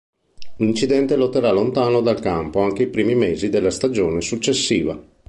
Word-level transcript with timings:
L'incidente 0.57 1.15
lo 1.15 1.29
terrà 1.29 1.51
lontano 1.51 2.01
dal 2.01 2.19
campo 2.19 2.59
anche 2.61 2.81
i 2.81 2.87
primi 2.89 3.13
mesi 3.13 3.49
della 3.49 3.69
stagione 3.69 4.21
successiva. 4.21 4.99